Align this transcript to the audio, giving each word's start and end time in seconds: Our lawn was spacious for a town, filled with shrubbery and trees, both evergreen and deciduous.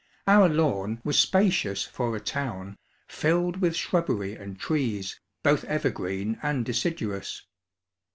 Our 0.25 0.49
lawn 0.49 0.99
was 1.03 1.19
spacious 1.19 1.83
for 1.83 2.15
a 2.15 2.19
town, 2.19 2.79
filled 3.07 3.57
with 3.61 3.75
shrubbery 3.75 4.33
and 4.33 4.59
trees, 4.59 5.19
both 5.43 5.63
evergreen 5.65 6.39
and 6.41 6.65
deciduous. 6.65 7.43